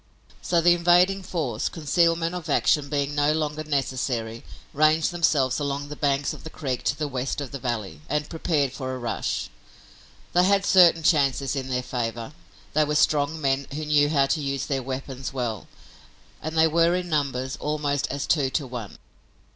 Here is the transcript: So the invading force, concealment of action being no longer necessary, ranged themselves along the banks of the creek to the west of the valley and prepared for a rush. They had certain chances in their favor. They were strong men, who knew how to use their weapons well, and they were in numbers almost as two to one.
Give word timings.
So 0.41 0.61
the 0.61 0.73
invading 0.73 1.21
force, 1.21 1.69
concealment 1.69 2.33
of 2.33 2.49
action 2.49 2.89
being 2.89 3.13
no 3.13 3.33
longer 3.33 3.63
necessary, 3.63 4.43
ranged 4.73 5.11
themselves 5.11 5.59
along 5.59 5.89
the 5.89 5.95
banks 5.95 6.33
of 6.33 6.43
the 6.43 6.49
creek 6.49 6.81
to 6.85 6.97
the 6.97 7.07
west 7.07 7.39
of 7.39 7.51
the 7.51 7.59
valley 7.59 8.01
and 8.09 8.27
prepared 8.27 8.73
for 8.73 8.95
a 8.95 8.97
rush. 8.97 9.51
They 10.33 10.43
had 10.45 10.65
certain 10.65 11.03
chances 11.03 11.55
in 11.55 11.69
their 11.69 11.83
favor. 11.83 12.33
They 12.73 12.83
were 12.85 12.95
strong 12.95 13.39
men, 13.39 13.67
who 13.75 13.85
knew 13.85 14.09
how 14.09 14.25
to 14.25 14.41
use 14.41 14.65
their 14.65 14.81
weapons 14.81 15.33
well, 15.33 15.67
and 16.41 16.57
they 16.57 16.67
were 16.67 16.95
in 16.95 17.07
numbers 17.07 17.55
almost 17.57 18.07
as 18.09 18.25
two 18.25 18.49
to 18.49 18.65
one. 18.65 18.97